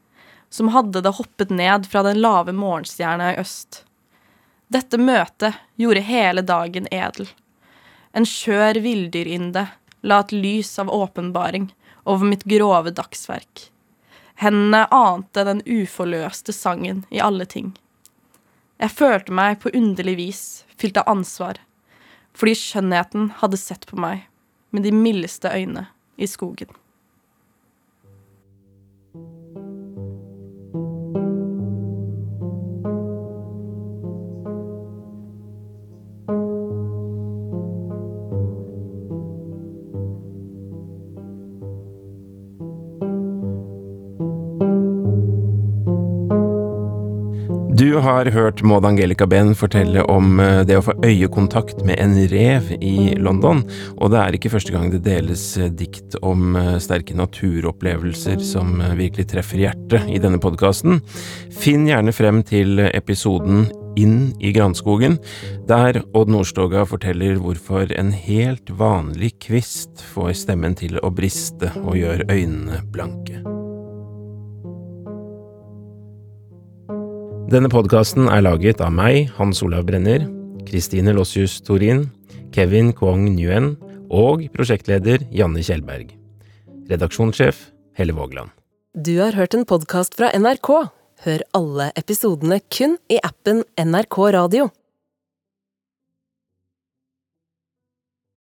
Som 0.56 0.70
hadde 0.72 1.02
det 1.04 1.18
hoppet 1.18 1.50
ned 1.52 1.88
fra 1.92 2.06
den 2.08 2.22
lave 2.24 2.54
morgenstjerna 2.56 3.34
i 3.34 3.40
øst. 3.42 3.82
Dette 4.72 4.96
møtet 4.98 5.58
gjorde 5.76 6.04
hele 6.08 6.44
dagen 6.48 6.88
edel. 6.96 7.28
En 8.16 8.24
skjør 8.24 8.80
villdyrinde 8.86 9.66
la 10.08 10.20
et 10.24 10.32
lys 10.32 10.72
av 10.80 10.94
åpenbaring 10.96 11.74
over 12.06 12.32
mitt 12.32 12.46
grove 12.48 12.94
dagsverk. 12.96 13.66
Hendene 14.40 14.86
ante 14.96 15.44
den 15.44 15.60
uforløste 15.66 16.56
sangen 16.56 17.04
i 17.12 17.20
alle 17.20 17.50
ting. 17.52 17.74
Jeg 18.80 18.96
følte 18.96 19.36
meg 19.36 19.60
på 19.60 19.74
underlig 19.76 20.16
vis 20.22 20.46
fylt 20.80 21.02
av 21.04 21.12
ansvar, 21.18 21.60
fordi 22.32 22.56
skjønnheten 22.62 23.30
hadde 23.44 23.60
sett 23.60 23.84
på 23.92 24.00
meg 24.00 24.24
med 24.72 24.88
de 24.88 24.96
mildeste 24.96 25.52
øyne 25.52 25.90
i 26.16 26.32
skogen. 26.32 26.72
Du 47.86 47.98
har 48.02 48.26
hørt 48.26 48.64
Maud 48.64 48.86
Angelica 48.86 49.28
Behn 49.30 49.52
fortelle 49.54 50.02
om 50.10 50.40
eh, 50.42 50.64
det 50.66 50.80
å 50.80 50.82
få 50.88 50.96
øyekontakt 51.06 51.84
med 51.86 52.00
en 52.02 52.16
rev 52.32 52.72
i 52.82 53.14
London, 53.22 53.60
og 54.00 54.10
det 54.10 54.18
er 54.24 54.38
ikke 54.38 54.50
første 54.56 54.74
gang 54.74 54.88
det 54.90 55.04
deles 55.06 55.44
eh, 55.62 55.70
dikt 55.70 56.18
om 56.26 56.58
eh, 56.58 56.72
sterke 56.82 57.14
naturopplevelser 57.14 58.42
som 58.42 58.82
virkelig 58.98 59.28
treffer 59.36 59.62
hjertet 59.68 60.10
i 60.10 60.18
denne 60.24 60.42
podkasten. 60.42 60.98
Finn 61.54 61.86
gjerne 61.86 62.16
frem 62.16 62.42
til 62.48 62.82
episoden 62.88 63.68
Inn 64.02 64.34
i 64.42 64.50
granskogen, 64.52 65.20
der 65.70 66.02
Odd 66.18 66.34
Nordstoga 66.34 66.88
forteller 66.90 67.38
hvorfor 67.38 67.94
en 67.94 68.10
helt 68.18 68.74
vanlig 68.82 69.36
kvist 69.46 70.02
får 70.16 70.34
stemmen 70.42 70.74
til 70.82 70.98
å 71.06 71.14
briste 71.14 71.70
og 71.86 71.94
gjør 72.02 72.26
øynene 72.34 72.82
blanke. 72.90 73.55
Denne 77.46 77.70
podkasten 77.70 78.26
er 78.26 78.42
laget 78.42 78.80
av 78.82 78.90
meg, 78.90 79.28
Hans 79.38 79.60
Olav 79.62 79.84
Brenner, 79.86 80.24
Kristine 80.66 81.14
Lossius 81.14 81.60
Torin, 81.62 82.08
Kevin 82.56 82.90
Kwong 82.98 83.28
Nguyen 83.36 83.76
og 84.10 84.48
prosjektleder 84.56 85.22
Janne 85.30 85.62
Kjellberg. 85.62 86.10
Redaksjonssjef 86.90 87.60
Helle 88.00 88.16
Vågland. 88.18 88.50
Du 88.98 89.20
har 89.20 89.38
hørt 89.38 89.54
en 89.54 89.68
podkast 89.70 90.18
fra 90.18 90.32
NRK. 90.34 90.72
Hør 91.28 91.46
alle 91.54 91.92
episodene 91.94 92.58
kun 92.74 92.98
i 93.14 93.22
appen 93.22 93.62
NRK 93.78 94.18
Radio. 94.34 94.72